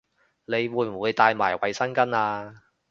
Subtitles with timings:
[0.45, 2.61] 你會唔會帶埋衛生巾吖